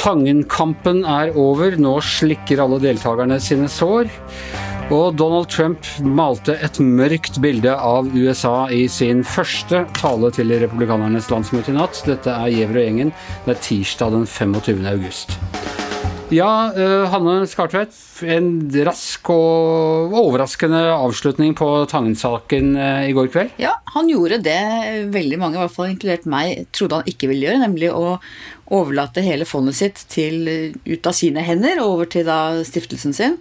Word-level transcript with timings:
Tangenkampen 0.00 1.02
er 1.04 1.34
over. 1.36 1.76
Nå 1.76 1.98
slikker 2.00 2.62
alle 2.64 2.80
deltakerne 2.80 3.36
sine 3.42 3.68
sår. 3.68 4.08
Og 4.90 5.14
Donald 5.14 5.50
Trump 5.52 5.86
malte 6.02 6.56
et 6.64 6.80
mørkt 6.82 7.36
bilde 7.44 7.76
av 7.76 8.08
USA 8.16 8.64
i 8.74 8.86
sin 8.90 9.20
første 9.22 9.84
tale 10.00 10.32
til 10.34 10.50
republikanernes 10.64 11.28
landsmøte 11.30 11.70
i 11.70 11.78
natt. 11.78 12.00
Dette 12.08 12.32
er 12.32 12.50
Gjever 12.56 12.80
og 12.80 12.88
gjengen. 12.88 13.12
Det 13.44 13.54
er 13.54 13.66
tirsdag 13.68 14.16
den 14.16 14.26
25. 14.26 14.86
august. 14.96 15.36
Ja, 16.30 16.70
uh, 16.70 17.08
Hanne 17.10 17.42
Skartveit. 17.50 17.96
En 18.22 18.68
rask 18.86 19.30
og 19.34 20.12
overraskende 20.14 20.78
avslutning 20.94 21.56
på 21.58 21.66
Tangen-saken 21.90 22.76
uh, 22.78 23.02
i 23.08 23.14
går 23.16 23.32
kveld? 23.34 23.56
Ja, 23.58 23.72
han 23.96 24.06
gjorde 24.12 24.38
det 24.44 24.60
veldig 25.10 25.40
mange, 25.42 25.58
i 25.58 25.62
hvert 25.64 25.74
fall 25.74 25.90
inkludert 25.90 26.28
meg, 26.30 26.68
trodde 26.76 27.00
han 27.00 27.10
ikke 27.10 27.32
ville 27.32 27.48
gjøre. 27.48 27.64
Nemlig 27.64 27.90
å 27.90 28.14
overlate 28.70 29.22
hele 29.24 29.46
fondet 29.48 29.76
sitt 29.78 30.04
til, 30.12 30.46
ut 30.86 31.06
av 31.06 31.16
sine 31.16 31.42
hender 31.44 31.80
og 31.82 31.96
over 31.96 32.10
til 32.10 32.26
da 32.28 32.38
stiftelsen 32.66 33.14
sin. 33.16 33.36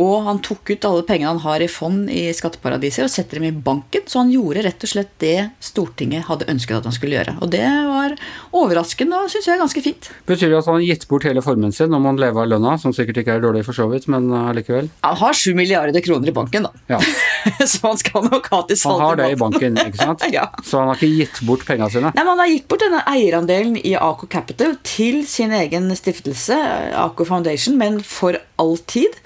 Og 0.00 0.26
han 0.26 0.40
tok 0.44 0.74
ut 0.74 0.86
alle 0.88 1.04
pengene 1.06 1.32
han 1.32 1.42
har 1.44 1.62
i 1.64 1.70
fond 1.70 2.10
i 2.10 2.26
skatteparadiser 2.36 3.06
og 3.06 3.12
setter 3.12 3.40
dem 3.40 3.48
i 3.48 3.54
banken. 3.54 4.04
Så 4.10 4.20
han 4.20 4.32
gjorde 4.32 4.64
rett 4.66 4.84
og 4.84 4.90
slett 4.90 5.12
det 5.22 5.36
Stortinget 5.64 6.28
hadde 6.28 6.48
ønsket 6.50 6.80
at 6.80 6.88
han 6.88 6.96
skulle 6.96 7.16
gjøre. 7.16 7.36
Og 7.44 7.52
det 7.54 7.64
var 7.64 8.16
overraskende 8.52 9.22
og 9.24 9.32
syns 9.32 9.48
jeg 9.48 9.62
ganske 9.62 9.84
fint. 9.84 10.10
Betyr 10.28 10.50
det 10.50 10.60
at 10.60 10.68
han 10.68 10.78
har 10.80 10.86
gitt 10.86 11.08
bort 11.10 11.28
hele 11.28 11.44
formuen 11.44 11.72
sin 11.74 11.94
om 11.94 12.10
han 12.10 12.20
lever 12.20 12.44
av 12.44 12.50
lønna, 12.50 12.76
som 12.80 12.94
sikkert 12.96 13.22
ikke 13.22 13.38
er 13.38 13.44
dårlig 13.44 13.64
for 13.66 13.76
så 13.76 13.86
vidt, 13.90 14.08
men 14.12 14.28
allikevel? 14.34 14.90
Han 15.06 15.20
har 15.22 15.38
sju 15.38 15.54
milliarder 15.56 16.04
kroner 16.04 16.30
i 16.30 16.36
banken, 16.36 16.68
da. 16.68 16.84
Ja. 16.96 17.00
så 17.72 17.86
han 17.86 18.00
skal 18.00 18.28
nok 18.28 18.50
ha 18.52 18.62
til 18.68 18.80
salg. 18.80 18.98
Han 18.98 19.06
har 19.08 19.20
det 19.22 19.30
i 19.32 19.40
banken, 19.40 19.80
ikke 19.86 20.02
sant? 20.02 20.26
ja. 20.34 20.48
Så 20.66 20.82
han 20.82 20.92
har 20.92 21.00
ikke 21.00 21.22
gitt 21.22 21.42
bort 21.48 21.64
pengene 21.68 21.90
sine? 21.92 22.12
Nei, 22.12 22.24
men 22.24 22.34
han 22.34 22.44
har 22.44 22.52
gitt 22.52 22.68
bort 22.70 22.84
denne 22.84 23.04
eierandelen 23.14 23.78
i 23.80 23.94
Aco 23.96 24.28
Capital 24.30 24.73
til 24.86 25.22
sin 25.28 25.52
egen 25.54 25.88
stiftelse, 25.96 26.56
Aco 26.98 27.26
Foundation, 27.28 27.78
men 27.80 28.00
for 28.04 28.38
all 28.60 28.78
tid. 28.90 29.18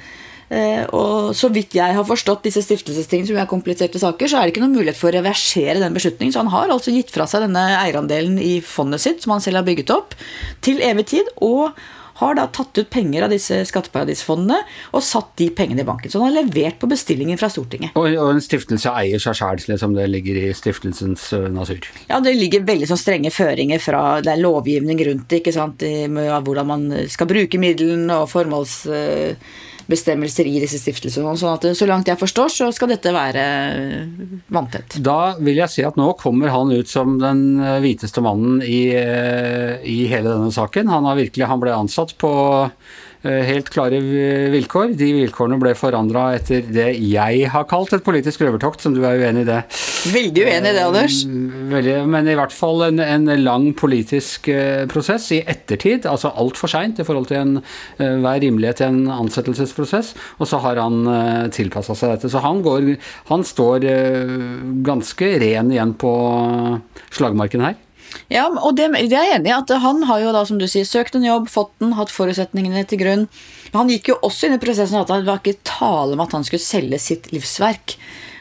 Eh, 0.49 0.85
og 0.97 1.35
så 1.37 1.51
vidt 1.53 1.77
jeg 1.77 1.93
har 1.93 2.07
forstått 2.09 2.47
disse 2.49 2.63
stiftelsestingene, 2.65 3.29
som 3.29 3.41
er 3.41 3.51
kompliserte 3.51 4.01
saker, 4.01 4.31
så 4.31 4.39
er 4.39 4.47
det 4.47 4.55
ikke 4.55 4.65
noen 4.65 4.79
mulighet 4.79 4.97
for 4.97 5.11
å 5.11 5.19
reversere 5.19 5.77
den 5.83 5.97
beslutningen. 5.97 6.33
Så 6.33 6.41
han 6.45 6.53
har 6.55 6.73
altså 6.73 6.95
gitt 6.95 7.13
fra 7.13 7.29
seg 7.29 7.45
denne 7.45 7.65
eierandelen 7.83 8.41
i 8.41 8.59
fondet 8.65 9.05
sitt, 9.05 9.23
som 9.25 9.37
han 9.37 9.45
selv 9.45 9.61
har 9.61 9.69
bygget 9.69 9.93
opp, 9.95 10.17
til 10.65 10.81
evig 10.85 11.09
tid. 11.13 11.33
og 11.45 11.77
har 12.19 12.35
da 12.39 12.47
tatt 12.51 12.79
ut 12.79 12.91
penger 12.91 13.27
av 13.27 13.33
disse 13.33 13.61
skatteparadisfondene 13.69 14.59
og 14.93 15.05
satt 15.05 15.35
de 15.41 15.49
pengene 15.55 15.85
i 15.85 15.89
banken. 15.89 16.11
Så 16.11 16.23
han 16.23 16.33
har 16.33 16.43
levert 16.43 16.81
på 16.83 16.91
bestillingen 16.91 17.39
fra 17.41 17.51
Stortinget. 17.53 17.95
Og, 17.99 18.11
og 18.19 18.35
en 18.35 18.43
stiftelse 18.45 18.93
eier 19.03 19.23
seg 19.23 19.39
sjæl, 19.39 19.79
som 19.81 19.95
det 19.97 20.09
ligger 20.11 20.41
i 20.41 20.51
stiftelsens 20.57 21.31
uh, 21.37 21.47
natur? 21.53 21.87
Ja, 22.11 22.21
det 22.25 22.35
ligger 22.39 22.67
veldig 22.69 22.91
sånn 22.91 23.01
strenge 23.01 23.33
føringer 23.35 23.83
fra 23.83 24.03
det 24.25 24.35
er 24.35 24.43
lovgivning 24.43 25.01
rundt 25.09 25.29
det, 25.31 25.43
ikke 25.43 25.55
sant, 25.55 25.83
med 26.11 26.47
hvordan 26.47 26.69
man 26.69 26.87
skal 27.11 27.31
bruke 27.31 27.63
midlene 27.63 28.23
og 28.23 28.31
formåls... 28.35 28.81
Uh, 28.91 29.67
bestemmelser 29.89 30.47
i 30.49 30.59
disse 30.61 30.79
stiftelsene. 30.81 31.35
sånn 31.41 31.55
at 31.57 31.77
Så 31.77 31.89
langt 31.89 32.09
jeg 32.09 32.21
forstår, 32.21 32.53
så 32.53 32.71
skal 32.73 32.93
dette 32.93 33.13
være 33.15 33.45
vanntett. 34.53 34.99
Da 35.03 35.35
vil 35.41 35.57
jeg 35.63 35.73
si 35.73 35.85
at 35.87 35.97
nå 35.97 36.13
kommer 36.21 36.53
han 36.53 36.73
ut 36.73 36.89
som 36.89 37.19
den 37.19 37.59
hviteste 37.83 38.23
mannen 38.25 38.63
i, 38.63 38.89
eh, 38.95 39.81
i 39.83 40.07
hele 40.07 40.29
denne 40.29 40.53
saken. 40.53 40.89
Han, 40.93 41.09
har 41.09 41.17
virkelig, 41.17 41.49
han 41.49 41.61
ble 41.61 41.73
ansatt 41.73 42.17
på 42.21 42.33
Eh, 42.69 43.08
helt 43.23 43.71
klare 43.73 43.99
vilkår. 44.53 44.93
De 44.99 45.09
vilkårene 45.17 45.59
ble 45.61 45.75
forandra 45.79 46.29
etter 46.37 46.67
det 46.71 46.91
jeg 47.03 47.49
har 47.51 47.67
kalt 47.71 47.93
et 47.97 48.05
politisk 48.07 48.45
røvertokt, 48.45 48.85
som 48.85 48.95
du 48.95 49.03
er 49.07 49.19
uenig 49.19 49.43
i 49.43 49.49
det? 49.49 49.63
Veldig 50.13 50.45
uenig 50.47 50.71
i 50.71 50.77
det, 50.77 50.85
Anders. 50.85 51.17
Mm, 51.27 51.49
veldig, 51.73 51.97
men 52.15 52.31
i 52.31 52.37
hvert 52.39 52.55
fall 52.55 52.85
en, 52.87 53.03
en 53.03 53.33
lang 53.43 53.67
politisk 53.79 54.51
uh, 54.53 54.85
prosess 54.91 55.31
i 55.35 55.41
ettertid, 55.43 56.07
altså 56.09 56.31
altfor 56.39 56.71
seint 56.71 57.03
i 57.03 57.07
forhold 57.07 57.29
til 57.31 57.41
en, 57.41 57.57
uh, 57.99 58.15
hver 58.23 58.43
rimelighet 58.45 58.85
i 58.85 58.89
en 58.89 59.03
ansettelsesprosess, 59.19 60.15
og 60.39 60.51
så 60.51 60.63
har 60.63 60.81
han 60.83 61.03
tilpassa 61.55 61.97
seg 61.99 62.15
dette. 62.15 62.31
Så 62.31 62.43
han, 62.45 62.63
går, 62.65 62.93
han 63.29 63.45
står 63.47 63.85
ganske 64.87 65.35
ren 65.43 65.73
igjen 65.75 65.95
på 65.99 66.13
slagmarken 67.15 67.65
her. 67.67 67.77
Ja, 68.33 68.47
og 68.49 68.77
det, 68.77 68.91
det 69.09 69.17
er 69.17 69.31
jeg 69.31 69.39
enig 69.39 69.51
i. 69.51 69.57
at 69.57 69.73
Han 69.83 70.05
har 70.09 70.23
jo 70.23 70.33
da, 70.37 70.45
som 70.49 70.61
du 70.61 70.67
sier, 70.69 70.87
søkt 70.89 71.17
en 71.17 71.27
jobb, 71.27 71.49
fått 71.53 71.73
den, 71.81 71.95
hatt 71.99 72.13
forutsetningene 72.13 72.85
til 72.89 73.01
grunn. 73.03 73.27
Han 73.75 73.93
gikk 73.93 74.13
jo 74.13 74.19
også 74.25 74.49
inn 74.49 74.57
i 74.57 74.63
prosessen 74.63 75.01
at 75.01 75.11
det 75.13 75.29
var 75.29 75.43
ikke 75.43 75.61
tale 75.67 76.17
om 76.17 76.25
at 76.25 76.35
han 76.37 76.47
skulle 76.47 76.65
selge 76.65 77.01
sitt 77.03 77.31
livsverk 77.35 77.99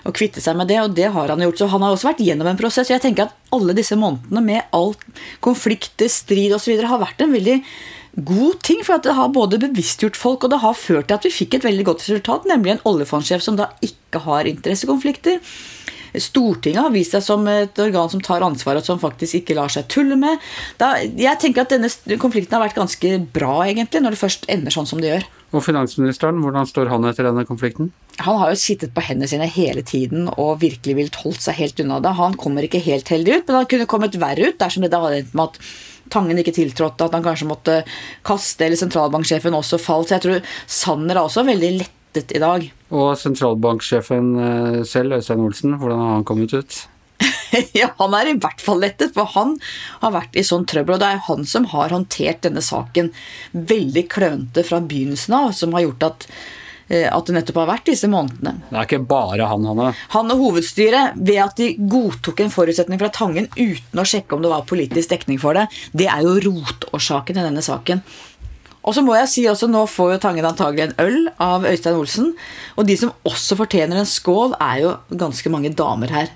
og 0.08 0.16
kvitte 0.16 0.40
seg 0.40 0.56
med 0.56 0.70
det, 0.72 0.80
og 0.80 0.96
det 0.96 1.10
har 1.12 1.34
han 1.34 1.44
gjort. 1.44 1.60
Så 1.60 1.70
han 1.72 1.84
har 1.84 1.96
også 1.96 2.12
vært 2.12 2.24
gjennom 2.24 2.48
en 2.48 2.60
prosess. 2.60 2.92
Jeg 2.92 3.04
tenker 3.04 3.28
at 3.28 3.54
alle 3.56 3.76
disse 3.76 3.98
månedene 4.00 4.44
med 4.44 4.76
alt, 4.76 5.04
konflikter, 5.44 6.08
strid 6.12 6.56
osv. 6.56 6.78
har 6.80 7.02
vært 7.04 7.24
en 7.24 7.36
veldig 7.36 7.58
god 8.28 8.62
ting, 8.66 8.80
for 8.86 9.04
det 9.04 9.14
har 9.14 9.34
både 9.34 9.60
bevisstgjort 9.62 10.18
folk, 10.18 10.46
og 10.46 10.54
det 10.54 10.62
har 10.64 10.80
ført 10.80 11.10
til 11.10 11.20
at 11.20 11.28
vi 11.28 11.34
fikk 11.34 11.58
et 11.58 11.68
veldig 11.68 11.86
godt 11.92 12.06
resultat, 12.06 12.48
nemlig 12.50 12.76
en 12.76 12.86
oljefondsjef 12.90 13.44
som 13.44 13.60
da 13.60 13.70
ikke 13.86 14.24
har 14.24 14.50
interessekonflikter 14.50 15.42
Stortinget 16.14 16.84
har 16.86 16.94
vist 16.94 17.16
seg 17.16 17.26
som 17.26 17.48
et 17.52 17.80
organ 17.84 18.12
som 18.12 18.24
tar 18.24 18.46
ansvar, 18.46 18.80
og 18.80 18.86
som 18.88 19.02
faktisk 19.02 19.42
ikke 19.42 19.58
lar 19.58 19.74
seg 19.74 19.88
tulle 19.92 20.18
med. 20.20 20.44
Da, 20.80 20.96
jeg 21.04 21.42
tenker 21.42 21.66
at 21.66 21.74
denne 21.74 21.92
konflikten 22.22 22.58
har 22.58 22.68
vært 22.68 22.80
ganske 22.80 23.18
bra, 23.34 23.60
egentlig, 23.68 24.04
når 24.04 24.16
det 24.16 24.24
først 24.24 24.48
ender 24.52 24.74
sånn 24.74 24.90
som 24.90 25.04
det 25.04 25.14
gjør. 25.14 25.28
Og 25.56 25.64
finansministeren, 25.64 26.42
hvordan 26.44 26.68
står 26.68 26.90
han 26.92 27.08
etter 27.08 27.30
denne 27.30 27.46
konflikten? 27.48 27.94
Han 28.26 28.40
har 28.42 28.52
jo 28.52 28.60
sittet 28.60 28.92
på 28.96 29.04
hendene 29.06 29.30
sine 29.32 29.48
hele 29.48 29.84
tiden 29.86 30.26
og 30.34 30.58
virkelig 30.64 30.96
villet 30.98 31.20
holdt 31.22 31.44
seg 31.46 31.60
helt 31.62 31.80
unna 31.84 32.02
det. 32.04 32.16
Han 32.18 32.36
kommer 32.40 32.66
ikke 32.68 32.82
helt 32.84 33.08
heldig 33.14 33.38
ut, 33.38 33.46
men 33.48 33.60
han 33.62 33.70
kunne 33.72 33.88
kommet 33.90 34.18
verre 34.20 34.50
ut 34.50 34.60
dersom 34.60 34.84
det 34.84 34.92
hadde 34.92 35.22
endt 35.22 35.38
med 35.38 35.52
at 35.52 35.62
Tangen 36.08 36.40
ikke 36.40 36.54
tiltrådte, 36.56 37.04
at 37.04 37.16
han 37.18 37.24
kanskje 37.26 37.50
måtte 37.50 37.74
kaste, 38.28 38.64
eller 38.64 38.80
sentralbanksjefen 38.80 39.56
også 39.58 39.80
falt. 39.82 40.08
Så 40.08 40.16
jeg 40.16 40.24
tror 40.24 40.52
Sanner 40.64 41.18
er 41.18 41.26
også 41.26 41.44
veldig 41.48 41.72
lettet 41.82 42.32
i 42.32 42.40
dag. 42.40 42.68
Og 42.96 43.18
sentralbanksjefen 43.20 44.30
eh, 44.40 44.84
selv, 44.88 45.18
Øystein 45.18 45.44
Olsen, 45.44 45.76
hvordan 45.80 46.00
har 46.04 46.14
han 46.18 46.28
kommet 46.28 46.54
ut? 46.56 46.84
ja, 47.80 47.90
han 47.98 48.14
er 48.16 48.30
i 48.32 48.38
hvert 48.40 48.62
fall 48.64 48.80
lettet, 48.84 49.16
for 49.16 49.30
han 49.36 49.56
har 50.04 50.14
vært 50.16 50.38
i 50.38 50.46
sånn 50.46 50.68
trøbbel. 50.70 50.96
Og 50.96 51.02
det 51.04 51.10
er 51.10 51.26
han 51.28 51.44
som 51.50 51.68
har 51.74 51.96
håndtert 51.96 52.46
denne 52.46 52.64
saken 52.64 53.12
veldig 53.52 54.06
klønete 54.12 54.64
fra 54.68 54.80
begynnelsen 54.84 55.36
av, 55.36 55.52
som 55.58 55.76
har 55.76 55.88
gjort 55.88 56.08
at, 56.08 56.28
eh, 56.88 57.10
at 57.12 57.28
det 57.28 57.36
nettopp 57.36 57.60
har 57.64 57.70
vært 57.74 57.92
disse 57.92 58.08
månedene. 58.12 58.70
Det 58.70 58.80
er 58.80 58.90
ikke 58.90 59.04
bare 59.10 59.50
han, 59.52 59.68
Hanne? 59.68 59.92
Han 60.16 60.36
og 60.36 60.46
hovedstyret, 60.46 61.20
ved 61.20 61.44
at 61.44 61.60
de 61.60 61.74
godtok 61.92 62.46
en 62.46 62.54
forutsetning 62.54 63.04
fra 63.04 63.12
Tangen 63.12 63.52
uten 63.58 64.00
å 64.00 64.08
sjekke 64.08 64.38
om 64.38 64.46
det 64.46 64.54
var 64.54 64.68
politisk 64.70 65.12
dekning 65.16 65.44
for 65.44 65.60
det, 65.60 65.68
det 65.92 66.08
er 66.14 66.24
jo 66.24 66.40
rotårsaken 66.48 67.42
i 67.42 67.48
denne 67.50 67.66
saken. 67.66 68.06
Og 68.86 68.96
så 68.96 69.04
må 69.04 69.16
jeg 69.18 69.32
si 69.32 69.46
også, 69.50 69.70
Nå 69.72 69.86
får 69.90 70.14
jo 70.14 70.20
Tangen 70.24 70.48
antagelig 70.48 70.88
en 70.88 70.98
øl 71.04 71.20
av 71.44 71.66
Øystein 71.68 71.98
Olsen. 72.00 72.34
Og 72.78 72.88
de 72.88 72.98
som 73.00 73.14
også 73.28 73.58
fortjener 73.60 74.00
en 74.00 74.10
skål, 74.10 74.56
er 74.62 74.84
jo 74.86 74.96
ganske 75.12 75.52
mange 75.54 75.74
damer 75.76 76.14
her. 76.14 76.34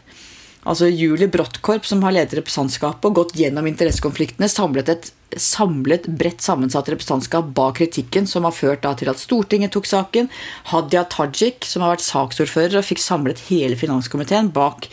Altså 0.62 0.91
Julie 0.91 1.29
Bråttkorp, 1.31 1.88
som 1.90 2.03
har 2.06 2.13
ledet 2.13 2.38
representantskapet 2.38 3.07
og 3.09 3.16
gått 3.18 3.34
gjennom 3.40 3.66
interessekonfliktene, 3.66 4.50
samlet 4.52 4.91
et 4.94 5.09
samlet, 5.40 6.06
bredt 6.19 6.44
sammensatt 6.44 6.90
representantskap 6.91 7.50
bak 7.56 7.79
kritikken 7.79 8.28
som 8.28 8.46
har 8.46 8.53
ført 8.53 8.85
til 9.00 9.09
at 9.09 9.22
Stortinget 9.22 9.73
tok 9.73 9.90
saken. 9.90 10.29
Hadia 10.69 11.06
Tajik, 11.09 11.66
som 11.66 11.81
har 11.81 11.96
vært 11.96 12.06
saksordfører 12.06 12.78
og 12.78 12.85
fikk 12.85 13.02
samlet 13.02 13.46
hele 13.47 13.79
finanskomiteen 13.79 14.52
bak 14.53 14.90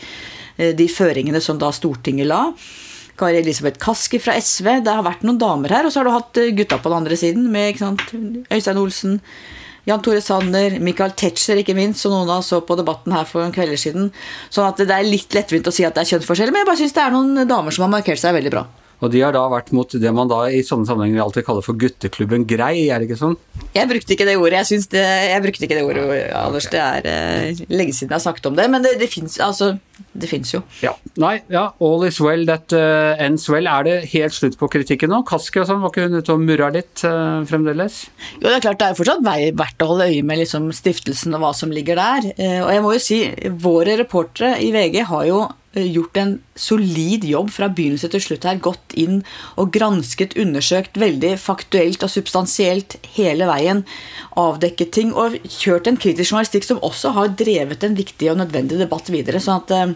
eh, 0.57 0.73
de 0.73 0.87
føringene 0.89 1.41
som 1.43 1.59
da 1.61 1.69
Stortinget 1.75 2.31
la. 2.31 2.47
Kari 3.19 3.41
Elisabeth 3.41 3.81
Kaski 3.81 4.19
fra 4.23 4.35
SV. 4.39 4.79
Det 4.85 4.95
har 4.95 5.05
vært 5.05 5.25
noen 5.27 5.39
damer 5.41 5.75
her. 5.75 5.87
Og 5.87 5.93
så 5.93 6.01
har 6.01 6.09
du 6.09 6.15
hatt 6.15 6.41
eh, 6.41 6.51
gutta 6.55 6.79
på 6.79 6.91
den 6.91 7.01
andre 7.01 7.19
siden 7.19 7.49
med 7.53 7.79
Øystein 8.49 8.79
Olsen, 8.81 9.19
Jan 9.87 10.03
Tore 10.05 10.21
Sanner, 10.21 10.75
Michael 10.83 11.15
Tetzschner 11.17 11.61
ikke 11.61 11.75
minst, 11.77 12.03
som 12.03 12.13
noen 12.13 12.29
av 12.29 12.43
oss 12.43 12.51
så 12.53 12.59
på 12.65 12.77
debatten 12.77 13.15
her 13.15 13.25
for 13.29 13.43
en 13.43 13.55
kvelder 13.55 13.79
siden. 13.79 14.11
Sånn 14.53 14.67
at 14.69 14.79
det 14.81 14.93
er 14.93 15.07
litt 15.07 15.33
lettvint 15.35 15.67
å 15.67 15.73
si 15.73 15.87
at 15.87 15.95
det 15.97 16.03
er 16.03 16.11
kjønnsforskjeller, 16.13 16.53
men 16.53 16.63
jeg 16.63 16.69
bare 16.69 16.81
syns 16.83 16.95
det 16.97 17.05
er 17.05 17.15
noen 17.15 17.49
damer 17.49 17.75
som 17.75 17.87
har 17.87 17.97
markert 17.97 18.21
seg 18.21 18.35
veldig 18.37 18.53
bra. 18.53 18.67
Og 18.99 19.11
de 19.13 19.21
har 19.23 19.35
da 19.35 19.45
vært 19.51 19.71
mot 19.75 19.93
det 20.01 20.11
man 20.15 20.29
da 20.29 20.41
i 20.51 20.63
sånne 20.65 20.87
sammenhenger 20.87 21.23
alltid 21.23 21.45
kaller 21.47 21.65
for 21.65 21.79
gutteklubben 21.79 22.45
Grei, 22.49 22.89
er 22.89 22.99
det 22.99 23.09
ikke 23.09 23.19
sånn? 23.21 23.37
Jeg 23.75 23.87
brukte 23.89 24.15
ikke 24.15 24.27
det 24.27 24.35
ordet. 24.39 24.63
Jeg, 24.71 24.87
det, 24.91 25.03
jeg 25.29 25.43
brukte 25.45 25.67
ikke 25.67 25.77
det 25.77 25.85
ordet, 25.85 26.05
Anders. 26.35 26.67
Det 26.71 26.81
er 26.81 27.05
uh, 27.05 27.61
lenge 27.71 27.95
siden 27.95 28.09
jeg 28.09 28.17
har 28.17 28.25
snakket 28.25 28.49
om 28.49 28.57
det. 28.57 28.65
Men 28.73 28.85
det, 28.85 28.95
det 28.99 29.09
fins 29.11 29.37
altså, 29.43 29.75
jo. 30.19 30.61
Ja. 30.83 30.93
Nei, 31.21 31.35
ja. 31.51 31.69
All 31.83 32.05
is 32.07 32.19
well 32.23 32.45
that 32.49 32.73
uh, 32.75 33.13
ends 33.21 33.47
well. 33.51 33.69
Er 33.69 33.85
det 33.87 33.95
helt 34.15 34.35
slutt 34.35 34.57
på 34.59 34.69
kritikken 34.71 35.11
nå? 35.13 35.21
Kaski 35.27 35.61
og 35.61 35.69
sånn, 35.69 35.83
var 35.83 35.93
ikke 35.93 36.07
hun 36.07 36.19
ute 36.19 36.35
og 36.35 36.43
murra 36.43 36.71
litt 36.73 37.05
uh, 37.05 37.45
fremdeles? 37.49 38.01
Jo, 38.39 38.47
det 38.47 38.57
er 38.57 38.65
klart 38.67 38.81
det 38.81 38.89
er 38.89 38.99
fortsatt 38.99 39.23
verdt 39.23 39.85
å 39.85 39.91
holde 39.93 40.09
øye 40.09 40.25
med 40.25 40.41
liksom, 40.41 40.71
stiftelsen 40.75 41.37
og 41.37 41.45
hva 41.45 41.53
som 41.55 41.71
ligger 41.73 41.99
der. 41.99 42.31
og 42.65 42.73
jeg 42.73 42.83
må 42.83 42.95
jo 42.95 43.03
si, 43.03 43.21
våre 43.61 43.95
reportere 43.99 44.57
i 44.63 44.71
VG 44.75 45.03
har 45.11 45.27
jo 45.29 45.43
eh, 45.45 45.58
gjort 45.73 46.17
en 46.17 46.31
solid 46.57 47.25
jobb 47.27 47.51
fra 47.53 47.69
begynnelse 47.69 48.09
til 48.13 48.23
slutt 48.23 48.47
her. 48.47 48.61
Gått 48.63 48.95
inn 48.97 49.21
og 49.59 49.71
gransket, 49.75 50.37
undersøkt 50.39 50.97
veldig 50.99 51.35
faktuelt 51.41 52.03
og 52.05 52.13
substansielt 52.13 52.97
hele 53.15 53.49
veien. 53.49 53.85
Avdekket 54.39 54.93
ting 54.97 55.13
og 55.13 55.37
kjørt 55.45 55.89
en 55.89 55.99
kritisk 56.01 56.33
journalistikk 56.33 56.65
som 56.67 56.81
også 56.85 57.13
har 57.17 57.35
drevet 57.39 57.85
en 57.85 57.97
viktig 57.97 58.31
og 58.31 58.41
nødvendig 58.41 58.81
debatt 58.81 59.11
videre. 59.13 59.41
sånn 59.43 59.61
at 59.61 59.75
eh, 59.75 59.95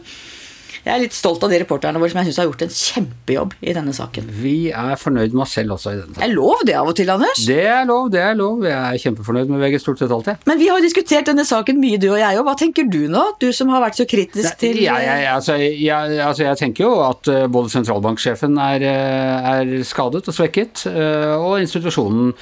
jeg 0.84 0.92
er 0.92 1.00
litt 1.00 1.16
stolt 1.16 1.44
av 1.46 1.52
de 1.54 1.62
reporterne 1.62 2.00
våre 2.02 2.12
som 2.12 2.20
jeg 2.20 2.28
syns 2.28 2.40
har 2.42 2.48
gjort 2.50 2.64
en 2.66 2.74
kjempejobb 2.76 3.54
i 3.64 3.76
denne 3.78 3.94
saken. 3.96 4.26
Vi 4.36 4.56
er 4.76 4.98
fornøyd 5.00 5.32
med 5.32 5.46
oss 5.46 5.54
selv 5.56 5.78
også 5.78 5.94
i 5.94 6.00
denne 6.02 6.18
saken. 6.18 6.26
Er 6.26 6.34
lov 6.36 6.64
det 6.68 6.76
av 6.76 6.90
og 6.92 6.98
til, 6.98 7.12
Anders? 7.14 7.44
Det 7.48 7.62
er 7.72 7.86
lov, 7.88 8.10
det 8.12 8.20
er 8.20 8.36
lov. 8.36 8.66
Jeg 8.68 8.76
er 8.76 9.00
kjempefornøyd 9.06 9.54
med 9.54 9.64
VG 9.64 9.80
stort 9.80 10.04
sett 10.04 10.12
alltid. 10.12 10.44
Men 10.50 10.60
vi 10.60 10.68
har 10.68 10.82
jo 10.82 10.84
diskutert 10.84 11.30
denne 11.32 11.46
saken 11.48 11.80
mye, 11.80 12.02
du 12.04 12.10
og 12.10 12.20
jeg 12.20 12.40
òg. 12.40 12.44
Hva 12.50 12.56
tenker 12.60 12.90
du 12.92 13.00
nå? 13.12 13.24
Du 13.40 13.48
som 13.56 13.72
har 13.72 13.84
vært 13.86 14.02
så 14.02 14.08
kritisk 14.10 14.60
til 14.60 14.82
ja, 14.84 14.98
ja, 15.00 15.16
ja, 15.24 15.38
altså, 15.38 15.56
jeg, 15.56 16.20
altså, 16.20 16.44
jeg 16.50 16.60
tenker 16.60 16.88
jo 16.90 16.92
at 17.06 17.32
uh, 17.32 17.46
både 17.48 17.72
sentralbanksjefen 17.78 18.60
er, 18.66 18.84
uh, 18.84 19.50
er, 19.54 19.74
skadet 19.88 20.26
og 20.28 20.36
svekket, 20.36 20.84
uh, 20.92 21.38
og 21.38 21.62
institusjonen 21.64 22.34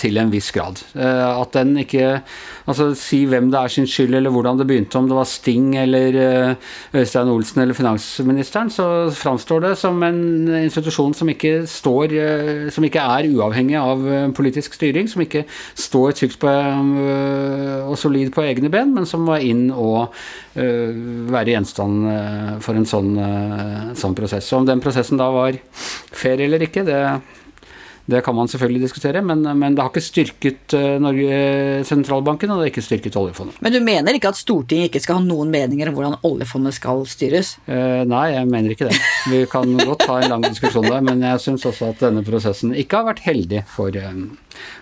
til 0.00 0.16
en 0.20 0.32
viss 0.32 0.48
grad. 0.54 0.80
at 0.96 1.52
den 1.56 1.76
ikke 1.82 2.20
Altså 2.66 2.88
si 2.98 3.20
hvem 3.30 3.46
det 3.52 3.58
er 3.60 3.70
sin 3.70 3.86
skyld, 3.86 4.16
eller 4.18 4.32
hvordan 4.34 4.58
det 4.58 4.66
begynte, 4.66 4.98
om 4.98 5.06
det 5.06 5.14
var 5.14 5.28
Sting 5.30 5.76
eller 5.78 6.56
Øystein 6.94 7.30
Olsen 7.30 7.62
eller 7.66 7.74
finansministeren, 7.74 8.70
så 8.70 9.10
framstår 9.10 9.64
det 9.64 9.72
som 9.76 9.98
en 10.06 10.20
institusjon 10.62 11.14
som 11.14 11.30
ikke 11.30 11.64
står 11.68 12.14
eh, 12.14 12.68
Som 12.72 12.86
ikke 12.86 13.02
er 13.02 13.28
uavhengig 13.34 13.76
av 13.80 14.04
eh, 14.06 14.26
politisk 14.36 14.76
styring, 14.78 15.10
som 15.10 15.24
ikke 15.24 15.42
står 15.74 16.14
trygt 16.20 16.38
på, 16.42 16.50
eh, 16.50 17.82
og 17.82 17.98
solid 17.98 18.30
på 18.34 18.46
egne 18.46 18.70
ben, 18.72 18.94
men 18.94 19.08
som 19.08 19.26
må 19.26 19.40
inn 19.42 19.68
og 19.74 20.14
være 20.56 21.52
gjenstand 21.52 22.06
for 22.64 22.78
en 22.78 22.86
sånn, 22.88 23.10
sånn 23.92 24.14
prosess. 24.16 24.46
Så 24.48 24.56
om 24.56 24.64
den 24.64 24.80
prosessen 24.80 25.20
da 25.20 25.26
var 25.34 25.58
fair 26.16 26.40
eller 26.40 26.64
ikke, 26.64 26.86
det 26.86 27.00
det 28.06 28.22
kan 28.22 28.36
man 28.36 28.48
selvfølgelig 28.50 28.84
diskutere, 28.86 29.22
men, 29.22 29.42
men 29.58 29.74
det 29.74 29.82
har 29.82 29.90
ikke 29.90 30.04
styrket 30.04 30.74
uh, 30.78 30.96
Norge 31.02 31.82
sentralbanken, 31.88 32.52
og 32.52 32.60
det 32.60 32.68
har 32.68 32.72
ikke 32.72 32.84
styrket 32.86 33.18
oljefondet. 33.18 33.58
Men 33.64 33.74
du 33.74 33.80
mener 33.82 34.14
ikke 34.14 34.30
at 34.30 34.38
Stortinget 34.38 34.90
ikke 34.90 35.02
skal 35.02 35.18
ha 35.18 35.24
noen 35.26 35.50
meninger 35.50 35.90
om 35.90 35.96
hvordan 35.96 36.18
oljefondet 36.26 36.76
skal 36.76 37.02
styres? 37.10 37.56
Eh, 37.66 38.02
nei, 38.06 38.24
jeg 38.36 38.50
mener 38.50 38.74
ikke 38.74 38.90
det. 38.90 39.00
Vi 39.32 39.42
kan 39.50 39.74
godt 39.80 40.06
ha 40.06 40.20
en 40.20 40.36
lang 40.36 40.46
diskusjon 40.46 40.86
der, 40.86 41.02
men 41.04 41.24
jeg 41.26 41.42
syns 41.42 41.66
også 41.66 41.90
at 41.90 42.02
denne 42.06 42.22
prosessen 42.26 42.74
ikke 42.78 43.00
har 43.00 43.08
vært 43.10 43.24
heldig 43.26 43.64
for 43.70 43.94
um, 44.06 44.28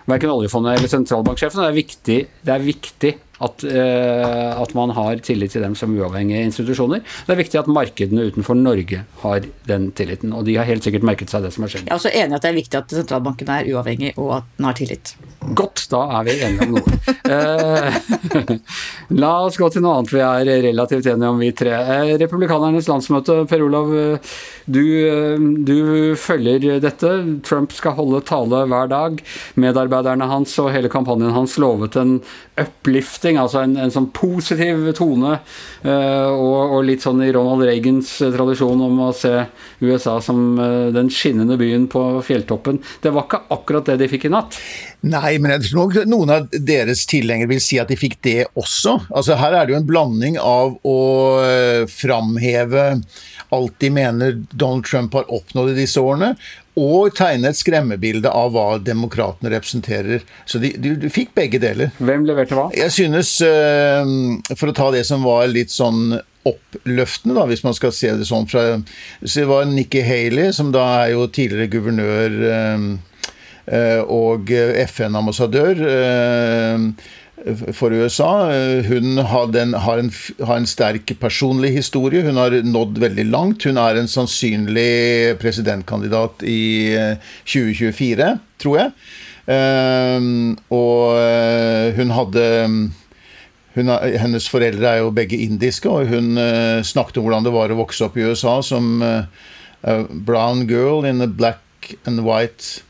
verken 0.09 0.33
oljefondet 0.33 0.77
eller 0.77 0.91
sentralbanksjefen. 0.91 1.63
Det 1.63 1.69
er 1.71 1.79
viktig, 1.81 2.19
det 2.45 2.55
er 2.55 2.69
viktig 2.69 3.13
at, 3.43 3.63
eh, 3.67 4.61
at, 4.61 4.73
man 4.75 4.91
har 4.95 5.19
tillit 5.23 5.51
til 5.55 5.63
dem 5.63 5.75
som 5.75 5.93
uavhengige 5.95 6.45
institusjoner. 6.49 7.03
Det 7.27 7.33
er 7.33 7.39
viktig 7.39 7.59
at 7.59 7.69
markedene 7.71 8.27
utenfor 8.29 8.57
Norge 8.59 9.03
har 9.21 9.47
den 9.67 9.89
tilliten, 9.95 10.33
og 10.35 10.45
de 10.47 10.57
har 10.59 10.67
helt 10.67 10.85
sikkert 10.85 11.07
merket 11.07 11.31
seg 11.31 11.45
det 11.45 11.53
som 11.55 11.65
har 11.65 11.73
skjedd. 11.73 11.87
Jeg 11.87 11.93
er 11.93 11.99
også 11.99 12.13
enig 12.13 12.35
i 12.35 12.39
at 12.39 12.45
det 12.45 12.51
er 12.51 12.59
viktig 12.59 12.81
at 12.81 12.97
sentralbanken 12.99 13.51
er 13.57 13.71
uavhengig, 13.73 14.13
og 14.19 14.37
at 14.39 14.51
den 14.57 14.69
har 14.69 14.77
tillit. 14.79 15.15
Godt, 15.45 15.85
da 15.91 16.01
er 16.17 16.27
vi 16.27 16.37
enige 16.47 16.65
om 16.65 16.77
noe. 16.77 16.95
eh, 17.35 18.55
la 19.21 19.33
oss 19.45 19.59
gå 19.61 19.69
til 19.71 19.83
noe 19.85 19.99
annet 19.99 20.13
vi 20.15 20.23
er 20.25 20.51
relativt 20.69 21.11
enige 21.11 21.31
om, 21.31 21.41
vi 21.43 21.51
tre. 21.55 21.75
Eh, 21.75 22.13
Republikanernes 22.21 22.89
landsmøte, 22.89 23.41
Per 23.49 23.65
Olav, 23.65 23.93
du, 24.65 24.83
du 25.67 25.77
følger 26.17 26.79
dette. 26.81 27.11
Trump 27.45 27.75
skal 27.75 27.97
holde 27.99 28.23
tale 28.25 28.63
hver 28.71 28.89
dag. 28.89 29.21
Medarbeiderne 29.61 30.29
hans 30.31 30.55
og 30.63 30.71
hele 30.73 30.89
kampanjen 30.91 31.35
hans 31.35 31.59
lovet 31.61 31.99
en 31.99 32.17
uplifting, 33.25 33.39
altså 33.41 33.63
en, 33.63 33.75
en 33.77 33.91
sånn 33.91 34.09
positiv 34.13 34.91
tone. 34.95 35.39
Uh, 35.83 36.29
og, 36.31 36.75
og, 36.75 36.83
litt 36.85 37.03
sånn 37.03 37.23
i 37.23 37.31
Ronald 37.33 37.65
Reagans 37.65 38.21
uh, 38.21 38.31
tradisjon 38.33 38.81
om 38.81 38.99
å 39.07 39.13
se 39.13 39.45
USA 39.81 40.19
som 40.21 40.57
uh, 40.59 40.91
den 40.93 41.09
skinnende 41.09 41.57
byen 41.57 41.87
på 41.87 42.21
fjelltoppen. 42.25 42.81
Det 43.01 43.13
var 43.13 43.27
ikke 43.27 43.45
akkurat 43.53 43.85
det 43.89 43.99
de 44.01 44.09
fikk 44.09 44.27
i 44.27 44.33
natt. 44.33 44.57
Nei, 45.05 45.37
men 45.37 45.53
jeg 45.55 45.69
tror 45.69 46.05
noen 46.09 46.33
av 46.33 46.47
deres 46.51 47.05
tilhengere 47.09 47.51
vil 47.51 47.61
si 47.61 47.77
at 47.81 47.91
de 47.91 47.97
fikk 47.99 48.17
det 48.25 48.39
også. 48.57 48.97
Altså 49.13 49.37
Her 49.37 49.53
er 49.53 49.65
det 49.65 49.75
jo 49.75 49.79
en 49.81 49.89
blanding 49.89 50.39
av 50.41 50.77
å 50.81 50.97
framheve 51.91 52.85
alt 53.55 53.79
de 53.81 53.89
mener 53.93 54.37
Donald 54.51 54.85
Trump 54.85 55.15
har 55.17 55.31
oppnådd 55.31 55.73
i 55.73 55.79
disse 55.79 56.01
årene, 56.01 56.35
og 56.75 57.15
tegne 57.15 57.49
et 57.49 57.59
skremmebilde 57.59 58.29
av 58.35 58.51
hva 58.51 58.67
demokratene 58.83 59.51
representerer. 59.53 60.25
Så 60.45 60.59
de, 60.59 60.73
du, 60.75 60.91
du, 60.99 61.07
fikk 61.13 61.31
begge 61.37 61.61
deler. 61.63 61.93
Hvem 62.03 62.27
leverte 62.27 62.57
hva? 62.57 62.67
Jeg 62.75 62.91
synes, 62.91 63.37
uh, 63.47 64.03
for 64.53 64.71
å 64.71 64.75
ta 64.75 64.89
det 64.95 65.05
som 65.07 65.23
var 65.23 65.47
litt 65.51 65.71
sånn 65.71 66.17
oppløftende, 66.45 67.37
da, 67.39 67.47
hvis 67.49 67.63
man 67.65 67.73
skal 67.77 67.95
se 67.95 68.11
det 68.19 68.27
sånn 68.29 68.45
fra 68.45 68.75
Så 69.23 69.39
det 69.39 69.47
var 69.49 69.65
Nikki 69.65 70.03
Haley, 70.05 70.51
som 70.53 70.69
da 70.75 70.83
er 71.05 71.15
jo 71.15 71.25
tidligere 71.31 71.71
guvernør 71.73 72.39
uh, 72.43 72.89
uh, 73.71 74.01
og 74.11 74.51
FN-ambassadør. 74.85 75.85
For 77.75 77.91
USA. 77.91 78.47
Hun 78.87 79.17
har 79.17 79.57
en, 79.59 79.73
har, 79.73 79.99
en, 79.99 80.11
har 80.47 80.57
en, 80.57 80.67
sterk 80.67 81.11
personlig 81.19 81.73
historie. 81.75 82.23
Hun 82.23 82.39
har 82.39 82.55
nådd 82.63 83.01
veldig 83.03 83.25
langt. 83.27 83.65
Hun 83.67 83.77
er 83.81 83.99
en 83.99 84.09
sannsynlig 84.09 85.35
presidentkandidat 85.41 86.45
i 86.47 86.95
2024, 87.43 88.29
tror 88.63 88.79
jeg. 88.79 88.95
Og 90.73 91.97
hun 91.99 92.15
hadde 92.15 92.47
hun, 93.75 93.91
hennes 93.91 94.47
foreldre 94.47 94.93
er 94.93 95.03
jo 95.03 95.11
begge 95.13 95.37
indiske, 95.43 95.91
og 95.91 96.07
hun 96.07 96.39
snakket 96.87 97.19
om 97.19 97.27
hvordan 97.27 97.45
det 97.45 97.53
var 97.53 97.73
å 97.73 97.81
vokse 97.83 98.07
opp 98.07 98.15
i 98.17 98.23
USA 98.23 98.61
som 98.63 99.03
a 99.03 100.03
brown 100.09 100.65
girl 100.67 101.05
in 101.05 101.21
a 101.21 101.27
black 101.27 101.95
and 102.05 102.23
white 102.25 102.81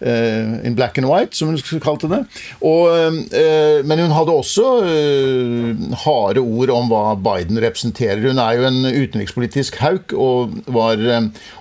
Uh, 0.00 0.56
in 0.64 0.74
black 0.74 0.96
and 0.96 1.04
white, 1.04 1.36
som 1.36 1.50
hun 1.50 1.80
kalte 1.84 2.08
det. 2.08 2.22
Og, 2.64 2.88
uh, 2.88 3.80
men 3.84 4.00
hun 4.00 4.14
hadde 4.16 4.32
også 4.32 4.64
uh, 4.80 5.82
harde 6.06 6.40
ord 6.40 6.72
om 6.72 6.88
hva 6.88 7.02
Biden 7.20 7.60
representerer. 7.60 8.22
Hun 8.24 8.40
er 8.40 8.56
jo 8.56 8.64
en 8.70 8.80
utenrikspolitisk 8.88 9.76
hauk 9.82 10.14
og 10.16 10.56
var 10.72 11.04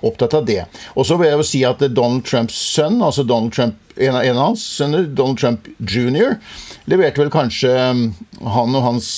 opptatt 0.07 0.37
av 0.39 0.47
det. 0.47 0.61
Og 0.95 1.09
så 1.09 1.19
vil 1.19 1.27
jeg 1.27 1.41
jo 1.41 1.49
si 1.51 1.63
at 1.67 1.83
Donald 1.91 2.23
Trumps 2.29 2.55
sønn, 2.77 3.01
altså 3.03 3.27
Donald 3.27 3.51
Trump, 3.57 3.75
en 3.99 4.15
av, 4.15 4.23
en 4.23 4.39
av 4.39 4.51
hans 4.53 4.63
sønner, 4.77 5.09
Donald 5.11 5.41
Trump 5.41 5.67
jr., 5.83 6.39
leverte 6.87 7.19
vel 7.19 7.33
kanskje 7.33 7.75
han 7.75 8.77
og 8.79 8.85
hans 8.85 9.17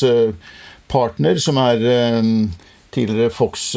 partner, 0.90 1.38
som 1.38 1.62
er 1.62 1.78
tidligere 2.90 3.30
Fox 3.30 3.76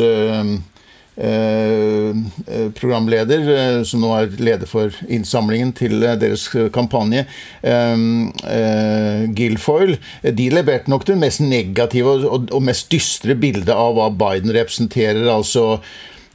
programleder, 2.74 3.40
eh, 3.56 3.82
som 3.86 4.00
nå 4.02 4.10
er 4.16 4.32
leder 4.42 4.66
for 4.66 4.90
innsamlingen 5.06 5.72
til 5.76 6.00
deres 6.02 6.48
kampanje, 6.74 7.26
Guilfoyle, 9.34 9.98
de 10.22 10.48
leverte 10.50 10.90
nok 10.90 11.06
det 11.06 11.18
mest 11.20 11.40
negative 11.44 12.16
og 12.34 12.62
mest 12.62 12.90
dystre 12.90 13.34
bildet 13.38 13.74
av 13.74 13.94
hva 13.94 14.10
Biden 14.10 14.50
representerer. 14.54 15.28
altså 15.30 15.80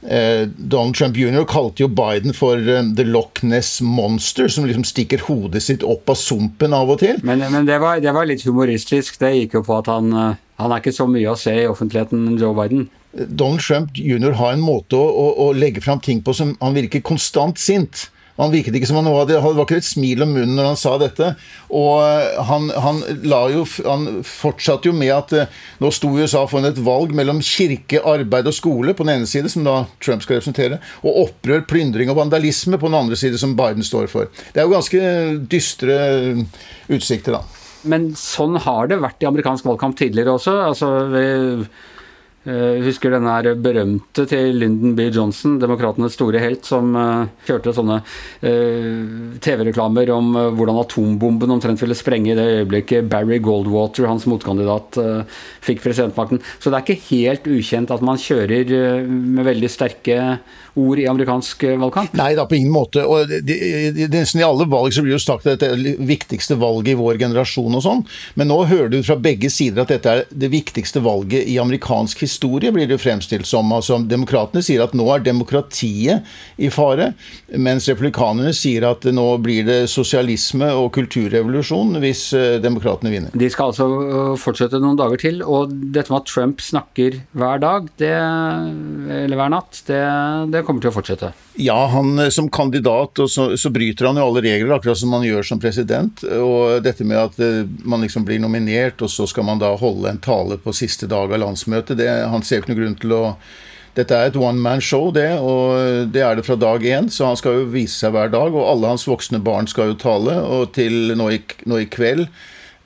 Donald 0.00 0.94
Trump 0.96 1.16
jr. 1.16 1.44
kalte 1.44 1.82
jo 1.82 1.88
Biden 1.92 2.32
for 2.32 2.56
The 2.56 3.04
Loch 3.04 3.42
Ness 3.42 3.82
Monster, 3.84 4.48
som 4.48 4.64
liksom 4.64 4.84
stikker 4.88 5.20
hodet 5.26 5.62
sitt 5.62 5.82
opp 5.84 6.08
av 6.08 6.16
sumpen 6.16 6.72
av 6.72 6.88
og 6.88 6.98
til. 7.02 7.20
Men, 7.22 7.44
men 7.52 7.68
det, 7.68 7.76
var, 7.78 8.00
det, 8.00 8.14
var, 8.16 8.24
litt 8.24 8.46
humoristisk. 8.48 9.20
Det 9.20 9.34
gikk 9.36 9.58
jo 9.58 9.62
på 9.66 9.76
at 9.76 9.92
han, 9.92 10.08
han 10.56 10.72
er 10.72 10.80
ikke 10.80 10.96
så 10.96 11.04
mye 11.04 11.28
å 11.28 11.36
se 11.36 11.52
i 11.52 11.68
offentligheten, 11.68 12.38
Joe 12.40 12.56
Biden. 12.56 12.88
Donald 13.12 13.60
Trump 13.64 13.96
jr. 13.98 14.32
har 14.38 14.54
en 14.54 14.62
måte 14.62 14.98
å, 14.98 15.02
å, 15.10 15.28
å 15.46 15.52
legge 15.56 15.82
fram 15.82 16.00
ting 16.02 16.22
på 16.22 16.34
som 16.36 16.54
han 16.60 16.76
virker 16.76 17.02
konstant 17.04 17.58
sint. 17.58 18.08
Han 18.40 18.52
virket 18.52 18.76
ikke 18.76 18.88
som 18.88 18.96
han 18.96 19.08
hadde, 19.10 19.34
det 19.34 19.40
var 19.42 19.66
ikke 19.66 19.80
et 19.82 19.84
smil 19.84 20.24
om 20.24 20.30
munnen 20.32 20.56
når 20.56 20.70
han 20.70 20.78
sa 20.80 20.94
dette. 21.00 21.26
Og 21.76 22.00
eh, 22.06 22.38
han, 22.48 22.70
han, 22.72 23.02
jo, 23.52 23.66
han 23.84 24.06
fortsatte 24.24 24.88
jo 24.88 24.94
med 24.96 25.12
at 25.12 25.34
eh, 25.36 25.58
nå 25.82 25.90
sto 25.92 26.14
USA 26.16 26.46
foran 26.48 26.70
et 26.70 26.80
valg 26.86 27.12
mellom 27.16 27.42
kirke, 27.44 28.00
arbeid 28.00 28.48
og 28.48 28.56
skole 28.56 28.96
på 28.96 29.04
den 29.04 29.18
ene 29.18 29.28
side, 29.28 29.52
som 29.52 29.66
da 29.66 29.82
Trump 30.00 30.24
skal 30.24 30.38
representere, 30.38 30.80
og 31.04 31.20
opprør, 31.26 31.66
plyndring 31.68 32.12
og 32.12 32.16
vandalisme 32.22 32.80
på 32.80 32.88
den 32.88 33.00
andre 33.02 33.20
side, 33.20 33.40
som 33.40 33.52
Biden 33.58 33.84
står 33.84 34.08
for. 34.12 34.32
Det 34.54 34.62
er 34.62 34.68
jo 34.68 34.76
ganske 34.78 35.04
dystre 35.50 36.00
utsikter, 36.88 37.36
da. 37.36 37.44
Men 37.90 38.10
sånn 38.16 38.56
har 38.60 38.88
det 38.88 39.00
vært 39.00 39.22
i 39.24 39.28
amerikansk 39.28 39.68
valgkamp 39.68 39.96
tidligere 40.00 40.36
også. 40.36 40.56
altså 40.68 40.88
eh, 42.48 42.80
husker 42.84 43.12
denne 43.14 43.32
her 43.34 43.56
berømte 43.60 44.24
til 44.30 44.56
Lyndon 44.60 44.94
B. 44.98 45.08
Johnson, 45.12 45.58
demokratenes 45.60 46.16
store 46.16 46.40
helt, 46.42 46.64
som 46.66 46.94
uh, 46.96 47.26
kjørte 47.46 47.74
sånne 47.76 47.98
uh, 48.00 49.36
TV-reklamer 49.42 50.12
om 50.14 50.32
hvordan 50.56 50.80
atombomben 50.82 51.54
omtrent 51.56 51.82
ville 51.82 51.96
sprenge 51.98 52.32
i 52.32 52.38
det 52.38 52.46
øyeblikket 52.60 53.10
Barry 53.10 53.40
Goldwater, 53.42 54.08
hans 54.10 54.26
motkandidat, 54.30 54.98
fikk 55.64 55.82
presidentmakten. 55.84 56.40
Så 56.58 56.70
det 56.70 56.78
er 56.78 56.86
ikke 56.86 57.10
helt 57.10 57.48
ukjent 57.50 57.92
at 57.94 58.04
man 58.04 58.20
kjører 58.20 58.72
med 59.06 59.46
veldig 59.46 59.70
sterke 59.70 60.18
ord 60.78 61.00
i 61.02 61.06
amerikansk 61.10 61.64
valgkamp? 61.80 62.14
Nei 62.18 62.32
da, 62.38 62.46
på 62.48 62.56
ingen 62.58 62.72
måte. 62.72 63.02
Og 63.04 63.30
det, 63.30 63.56
det, 63.96 64.08
nesten 64.12 64.42
i 64.42 64.46
alle 64.46 64.66
valg 64.70 64.94
så 64.94 65.04
blir 65.04 65.16
jo 65.16 65.22
sagt 65.22 65.46
at 65.46 65.56
dette 65.56 65.70
er 65.72 65.82
det 65.82 65.96
viktigste 66.08 66.56
valget 66.60 66.94
i 66.94 66.98
vår 67.00 67.18
generasjon 67.20 67.78
og 67.78 67.84
sånn. 67.84 68.04
Men 68.38 68.50
nå 68.52 68.60
hører 68.70 68.92
du 68.92 69.00
fra 69.06 69.18
begge 69.20 69.50
sider 69.52 69.84
at 69.84 69.92
dette 69.92 70.14
er 70.14 70.24
det 70.30 70.52
viktigste 70.52 71.02
valget 71.04 71.48
i 71.50 71.58
amerikansk 71.62 72.22
historie 72.24 72.29
historie, 72.30 72.72
blir 72.72 72.88
det 72.88 73.00
fremstilt 73.02 73.48
som. 73.48 73.72
Altså, 73.74 73.98
Demokratene 74.06 74.62
sier 74.64 74.84
at 74.84 74.94
nå 74.96 75.06
er 75.14 75.24
demokratiet 75.26 76.26
i 76.60 76.70
fare, 76.72 77.12
mens 77.58 77.88
republikanerne 77.90 78.52
sier 78.56 78.86
at 78.88 79.04
nå 79.10 79.26
blir 79.42 79.66
det 79.66 79.78
sosialisme 79.90 80.70
og 80.76 80.90
kulturrevolusjon 80.96 81.98
hvis 82.02 82.24
uh, 82.36 82.58
demokratene 82.62 83.12
vinner. 83.12 83.34
De 83.34 83.50
skal 83.52 83.72
altså 83.72 83.88
uh, 83.88 84.38
fortsette 84.40 84.80
noen 84.82 84.98
dager 84.98 85.20
til, 85.20 85.42
og 85.42 85.72
dette 85.94 86.12
med 86.12 86.22
at 86.22 86.30
Trump 86.30 86.64
snakker 86.64 87.20
hver 87.36 87.62
dag, 87.62 87.88
det, 88.00 88.14
eller 89.20 89.40
hver 89.40 89.54
natt, 89.54 89.82
det, 89.88 90.00
det 90.54 90.64
kommer 90.66 90.84
til 90.84 90.92
å 90.92 90.96
fortsette. 90.96 91.32
Ja, 91.60 91.78
han 91.92 92.14
uh, 92.20 92.28
som 92.32 92.50
kandidat, 92.52 93.18
og 93.22 93.30
så, 93.32 93.50
så, 93.60 93.72
bryter 93.74 94.10
han 94.10 94.20
jo 94.20 94.28
alle 94.28 94.44
regler, 94.44 94.76
akkurat 94.76 94.98
som 94.98 95.14
han 95.16 95.26
gjør 95.26 95.46
som 95.46 95.62
president. 95.62 96.24
Og 96.40 96.80
dette 96.84 97.06
med 97.06 97.18
at 97.20 97.38
man 97.86 98.02
liksom 98.04 98.24
blir 98.26 98.40
nominert, 98.42 99.02
og 99.04 99.10
så 99.12 99.26
skal 99.30 99.46
man 99.46 99.60
da 99.60 99.72
holde 99.78 100.10
en 100.10 100.20
tale 100.22 100.58
på 100.60 100.74
siste 100.76 101.08
dag 101.10 101.30
av 101.30 101.42
landsmøtet, 101.44 101.98
det, 102.00 102.08
han 102.28 102.44
ser 102.46 102.58
jo 102.58 102.64
ikke 102.64 102.74
noe 102.74 102.80
grunn 102.82 103.00
til 103.00 103.16
å 103.16 103.24
dette 103.98 104.14
er 104.14 104.30
et 104.30 104.36
one 104.38 104.60
man 104.62 104.80
show, 104.80 105.08
det, 105.10 105.32
og 105.42 106.12
det 106.14 106.22
er 106.22 106.38
det 106.38 106.46
fra 106.46 106.54
dag 106.54 106.84
én. 106.86 107.10
Så 107.10 107.26
han 107.26 107.38
skal 107.38 107.58
jo 107.58 107.70
vise 107.72 107.98
seg 107.98 108.14
hver 108.14 108.30
dag, 108.30 108.54
og 108.54 108.68
alle 108.68 108.92
hans 108.92 109.06
voksne 109.08 109.42
barn 109.42 109.66
skal 109.70 109.92
jo 109.92 109.98
tale. 109.98 110.36
Og 110.46 110.70
til 110.76 111.16
nå 111.18 111.30
i, 111.34 111.40
nå 111.66 111.82
i 111.82 111.88
kveld, 111.90 112.28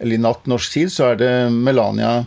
eller 0.01 0.17
i 0.17 0.23
natt 0.25 0.49
norsk 0.51 0.79
tid, 0.79 0.95
så 0.95 1.13
er 1.13 1.21
det 1.21 1.35
Melania 1.53 2.23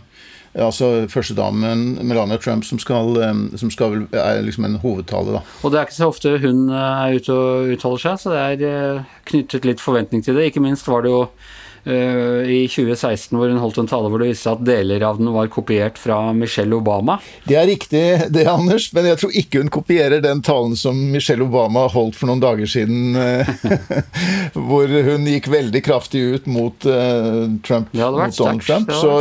altså 0.58 1.04
førstedamen 1.06 2.00
Melania 2.08 2.38
Trump 2.40 2.64
som 2.66 2.80
skal, 2.82 3.12
som 3.60 3.70
skal 3.70 4.08
er 4.10 4.40
liksom 4.42 4.64
en 4.66 4.78
hovedtale. 4.82 5.36
da. 5.36 5.42
Og 5.62 5.70
Det 5.70 5.78
er 5.78 5.86
ikke 5.86 5.98
så 5.98 6.08
ofte 6.10 6.38
hun 6.42 6.64
er 6.72 7.18
ute 7.18 7.34
og 7.34 7.74
uttaler 7.74 8.02
seg, 8.02 8.18
så 8.22 8.32
det 8.32 8.40
er 8.40 8.64
eh, 8.66 9.16
knyttet 9.28 9.68
litt 9.68 9.82
forventning 9.82 10.24
til 10.24 10.38
det. 10.38 10.48
Ikke 10.48 10.64
minst 10.64 10.88
var 10.88 11.04
det 11.04 11.12
jo 11.12 11.26
Eh, 11.28 11.67
i 11.88 12.60
2016 12.68 13.32
hvor 13.36 13.48
hun 13.48 13.60
holdt 13.62 13.78
en 13.80 13.88
tale 13.88 14.10
hvor 14.10 14.20
det 14.20 14.30
viste 14.30 14.48
seg 14.48 14.58
at 14.58 14.66
deler 14.66 15.04
av 15.06 15.20
den 15.20 15.30
var 15.32 15.48
kopiert 15.52 15.98
fra 16.00 16.18
Michelle 16.36 16.76
Obama. 16.76 17.18
Det 17.48 17.56
er 17.56 17.68
riktig 17.70 18.02
det, 18.34 18.44
Anders, 18.50 18.90
men 18.96 19.08
jeg 19.08 19.20
tror 19.22 19.36
ikke 19.40 19.62
hun 19.62 19.72
kopierer 19.72 20.22
den 20.24 20.42
talen 20.44 20.76
som 20.78 20.98
Michelle 21.12 21.46
Obama 21.46 21.86
holdt 21.92 22.18
for 22.18 22.30
noen 22.30 22.42
dager 22.42 22.68
siden, 22.68 23.16
eh, 23.16 23.52
hvor 24.68 24.88
hun 24.88 25.28
gikk 25.28 25.48
veldig 25.52 25.82
kraftig 25.84 26.24
ut 26.34 26.50
mot 26.50 26.88
uh, 26.88 27.46
Trump. 27.66 27.90
Det 27.92 28.04
hadde 28.04 28.22
vært 28.22 28.36
sterkt. 28.36 28.92
Så, 28.92 29.14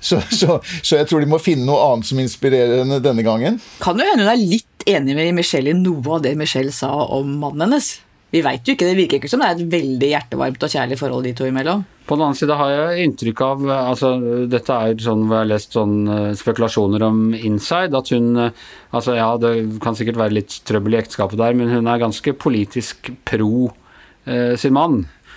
så, 0.00 0.20
så, 0.30 0.58
så, 0.80 0.98
jeg 1.00 1.10
tror 1.10 1.24
de 1.24 1.30
må 1.30 1.40
finne 1.42 1.66
noe 1.68 1.90
annet 1.90 2.08
som 2.08 2.22
inspirerer 2.22 2.82
henne 2.82 3.00
denne 3.04 3.26
gangen. 3.26 3.60
Kan 3.82 4.00
jo 4.00 4.08
hende 4.08 4.26
hun 4.26 4.32
er 4.32 4.40
litt 4.40 4.86
enig 4.86 5.16
med 5.18 5.34
Michelle 5.40 5.72
i 5.72 5.78
noe 5.78 6.16
av 6.16 6.24
det 6.24 6.36
Michelle 6.38 6.74
sa 6.74 6.92
om 7.16 7.36
mannen 7.42 7.66
hennes. 7.66 7.96
Vi 8.34 8.42
veit 8.44 8.66
jo 8.66 8.74
ikke, 8.74 8.88
det 8.88 8.98
virker 8.98 9.20
ikke 9.20 9.30
som 9.30 9.42
det 9.42 9.50
er 9.50 9.60
et 9.60 9.76
veldig 9.76 10.08
hjertevarmt 10.14 10.66
og 10.66 10.72
kjærlig 10.72 10.98
forhold 11.00 11.28
de 11.28 11.34
to 11.36 11.46
imellom. 11.48 11.84
På 12.06 12.14
den 12.14 12.22
annen 12.22 12.38
side 12.38 12.54
har 12.54 12.70
jeg 12.70 13.08
inntrykk 13.08 13.40
av 13.42 13.62
altså 13.74 14.12
Dette 14.50 14.74
er 14.74 15.00
sånn 15.02 15.24
hvor 15.26 15.40
jeg 15.40 15.42
har 15.42 15.50
lest 15.50 15.74
sånn 15.74 15.96
eh, 16.12 16.36
spekulasjoner 16.38 17.02
om 17.06 17.34
inside. 17.34 17.96
At 17.98 18.12
hun 18.14 18.28
eh, 18.44 18.52
altså 18.94 19.16
Ja, 19.18 19.32
det 19.42 19.80
kan 19.82 19.98
sikkert 19.98 20.20
være 20.22 20.36
litt 20.38 20.52
trøbbel 20.68 20.94
i 20.94 21.00
ekteskapet 21.00 21.40
der, 21.40 21.52
men 21.58 21.72
hun 21.72 21.90
er 21.90 22.02
ganske 22.02 22.36
politisk 22.38 23.10
pro 23.26 23.72
eh, 24.24 24.54
sin 24.60 24.76
mann. 24.78 24.96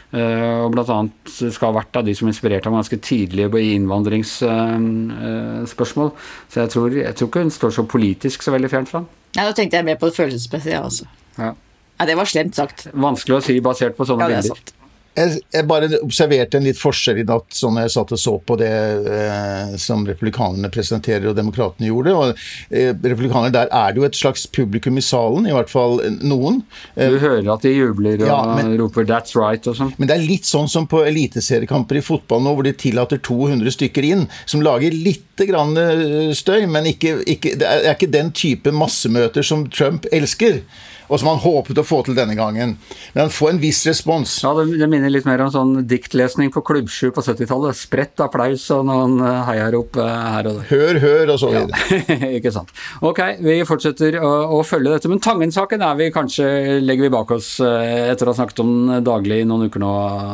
Eh, 0.09 0.63
og 0.63 0.71
blant 0.73 0.89
annet 0.93 1.31
skal 1.37 1.69
ha 1.69 1.77
vært 1.81 1.97
av 1.99 2.05
de 2.07 2.13
som 2.17 2.29
inspirerte 2.31 2.67
ham 2.69 2.77
ganske 2.79 2.99
tidlig 3.05 3.43
i 3.59 3.73
innvandringsspørsmål. 3.75 6.09
Uh, 6.09 6.17
uh, 6.17 6.21
så 6.49 6.55
jeg 6.63 6.69
tror, 6.73 6.89
jeg 6.97 7.15
tror, 7.15 7.27
ikke 7.29 7.43
hun 7.45 7.53
står 7.53 7.71
så 7.77 7.83
politisk 7.85 8.37
så 8.45 8.51
veldig 8.55 8.71
fjernt 8.73 8.89
fra 8.89 8.97
ham. 9.03 9.09
Ja, 9.37 9.41
da 9.45 9.53
tenkte 9.53 9.77
jeg 9.77 9.85
mer 9.85 9.97
på 10.01 10.09
det 10.09 10.17
følelsesmessige, 10.17 10.81
altså. 10.81 11.05
Ja. 11.37 11.53
Ja, 11.99 12.05
det 12.07 12.15
var 12.15 12.25
slemt 12.31 12.55
sagt. 12.55 12.87
Vanskelig 12.95 13.35
å 13.37 13.41
si 13.43 13.59
basert 13.61 13.95
på 13.97 14.05
sånne 14.07 14.29
ja, 14.31 14.39
bilder. 14.39 14.78
Jeg, 15.19 15.41
jeg, 15.53 15.65
bare 15.69 15.89
observerte 15.99 16.59
en 16.59 16.67
litt 16.67 16.79
forskjell 16.79 17.21
i 17.21 17.25
natt, 17.27 17.51
sånn 17.55 17.79
jeg 17.81 17.93
satt 17.93 18.13
og 18.15 18.21
så 18.21 18.35
på 18.39 18.55
det 18.59 18.71
eh, 18.71 19.75
som 19.81 20.05
republikanerne 20.07 20.71
presenterer 20.73 21.29
og 21.29 21.37
demokratene 21.37 21.89
gjorde. 21.89 22.15
og 22.15 22.43
eh, 22.71 22.93
republikanerne, 22.93 23.53
Der 23.55 23.71
er 23.71 23.93
det 23.93 24.01
jo 24.01 24.07
et 24.07 24.19
slags 24.19 24.45
publikum 24.47 24.97
i 24.99 25.05
salen, 25.05 25.47
i 25.49 25.55
hvert 25.55 25.71
fall 25.71 25.99
noen. 26.23 26.61
Du 26.95 27.17
hører 27.19 27.51
at 27.53 27.65
de 27.65 27.73
jubler 27.75 28.23
og 28.23 28.29
ja, 28.31 28.39
men, 28.55 28.73
roper 28.79 29.07
'that's 29.07 29.35
right' 29.37 29.67
og 29.67 29.77
sånn. 29.77 29.93
Men 29.97 30.09
det 30.09 30.17
er 30.17 30.27
litt 30.27 30.47
sånn 30.47 30.69
som 30.71 30.87
på 30.89 31.03
eliteseriekamper 31.05 31.99
i 31.99 32.05
fotball 32.05 32.43
nå, 32.45 32.55
hvor 32.55 32.67
de 32.67 32.73
tillater 32.73 33.21
200 33.21 33.75
stykker 33.75 34.07
inn, 34.07 34.27
som 34.45 34.63
lager 34.65 34.95
litt 34.95 35.43
grann 35.47 35.75
eh, 35.77 36.31
støy, 36.35 36.65
men 36.71 36.89
ikke, 36.93 37.19
ikke, 37.29 37.55
det 37.59 37.67
er 37.67 37.91
ikke 37.93 38.11
den 38.11 38.31
type 38.35 38.71
massemøter 38.75 39.45
som 39.45 39.67
Trump 39.73 40.07
elsker 40.15 40.63
og 41.09 41.19
som 41.19 41.31
han 41.31 41.41
håpet 41.41 41.81
å 41.81 41.85
få 41.85 42.01
til 42.05 42.17
denne 42.17 42.35
gangen. 42.37 42.75
Men 43.15 43.25
han 43.25 43.33
får 43.33 43.55
en 43.55 43.61
viss 43.61 43.81
respons. 43.89 44.35
Ja, 44.45 44.53
det, 44.57 44.77
det 44.77 44.89
minner 44.91 45.11
litt 45.11 45.25
mer 45.27 45.41
om 45.43 45.51
sånn 45.53 45.73
diktlesning 45.89 46.51
på 46.53 46.61
Klubbsju 46.65 47.09
på 47.15 47.23
70-tallet. 47.25 47.77
Spredt 47.77 48.21
applaus 48.23 48.67
og 48.75 48.85
noen 48.87 49.17
eh, 49.25 49.39
heiarop 49.49 49.97
eh, 49.97 50.11
her 50.35 50.49
og 50.51 50.59
der. 50.59 50.67
Hør, 50.69 50.99
hør, 51.01 51.33
og 51.33 51.41
så 51.41 51.49
videre. 51.53 51.81
Ja. 51.97 52.29
ikke 52.37 52.53
sant. 52.53 52.73
Ok, 53.05 53.23
vi 53.41 53.57
fortsetter 53.67 54.19
å, 54.21 54.31
å 54.59 54.61
følge 54.67 54.93
dette. 54.93 55.11
Men 55.11 55.23
Tangen-saken 55.23 55.85
er 55.85 55.97
vi 55.99 56.11
kanskje 56.13 56.47
legger 56.83 57.07
vi 57.07 57.13
bak 57.17 57.33
oss 57.33 57.55
eh, 57.65 58.11
etter 58.11 58.29
å 58.29 58.35
ha 58.35 58.39
snakket 58.41 58.63
om 58.63 58.73
den 58.91 59.07
daglig 59.07 59.41
i 59.41 59.49
noen 59.49 59.69
uker 59.69 59.81
nå, 59.81 59.91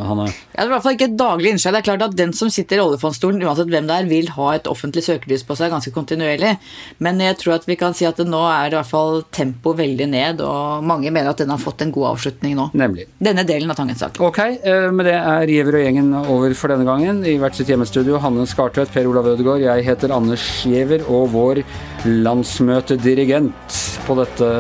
Hanne? 0.10 0.28
Ja, 0.52 0.60
det 0.60 0.66
er 0.66 0.72
i 0.72 0.76
hvert 0.76 0.86
fall 0.86 0.98
ikke 0.98 1.10
et 1.10 1.18
daglig 1.20 1.56
innslag. 1.56 1.78
Det 1.78 1.84
er 1.84 1.90
klart 1.90 2.08
at 2.10 2.20
den 2.20 2.36
som 2.36 2.52
sitter 2.52 2.82
i 2.82 2.84
oljefondstolen, 2.84 3.44
uansett 3.48 3.72
hvem 3.72 3.88
det 3.88 4.02
er, 4.02 4.12
vil 4.12 4.30
ha 4.36 4.52
et 4.58 4.70
offentlig 4.72 5.06
søkelys 5.08 5.48
på 5.48 5.56
seg 5.56 5.72
ganske 5.72 5.96
kontinuerlig. 5.96 6.58
Men 7.00 7.24
jeg 7.24 7.40
tror 7.40 7.58
at 7.62 7.70
vi 7.70 7.80
kan 7.80 7.96
si 7.96 8.08
at 8.08 8.20
nå 8.26 8.44
er 8.52 8.74
i 8.74 8.78
hvert 8.78 8.92
fall 8.92 9.24
tempoet 9.36 9.80
veldig 9.80 10.12
ned. 10.12 10.44
og 10.44 10.65
mange 10.86 11.12
mener 11.14 11.32
at 11.32 11.42
den 11.42 11.52
har 11.54 11.62
fått 11.62 11.84
en 11.86 11.94
god 11.96 12.12
avslutning 12.14 12.56
nå. 12.58 12.70
Nemlig. 12.78 13.08
Denne 13.18 13.46
delen 13.48 13.72
av 13.72 13.80
Tangen-saken. 13.80 14.24
Ok, 14.26 14.40
eh, 14.40 14.90
med 14.92 15.10
det 15.10 15.16
er 15.18 15.52
Giæver 15.52 15.80
og 15.80 15.86
gjengen 15.86 16.14
over 16.22 16.56
for 16.58 16.74
denne 16.74 16.88
gangen. 16.88 17.24
I 17.26 17.38
hvert 17.42 17.58
sitt 17.58 17.72
hjemmestudio 17.72 18.20
Hanne 18.24 18.48
Skartvedt, 18.50 18.94
Per 18.94 19.10
Olav 19.10 19.28
Ødegaard. 19.34 19.66
Jeg 19.66 19.88
heter 19.88 20.16
Anders 20.16 20.46
Giæver, 20.66 21.06
og 21.10 21.30
vår 21.36 21.64
landsmøtedirigent 22.06 23.82
på 24.06 24.18
dette 24.22 24.54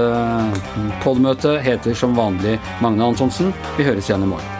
podmøtet 1.05 1.61
heter 1.65 1.97
som 1.97 2.17
vanlig 2.17 2.57
Magne 2.81 3.11
Antonsen. 3.11 3.53
Vi 3.77 3.87
høres 3.87 4.09
igjen 4.09 4.25
i 4.25 4.35
morgen. 4.35 4.54